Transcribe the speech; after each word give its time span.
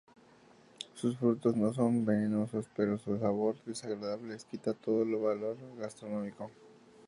Sus 0.95 1.15
frutos 1.15 1.55
no 1.55 1.75
son 1.75 2.03
venenosos 2.05 2.65
pero 2.75 2.97
su 2.97 3.19
sabor 3.19 3.55
desagradable 3.67 4.29
les 4.29 4.45
quita 4.45 4.73
todo 4.73 5.05
valor 5.21 5.57
gastronómico. 5.77 6.49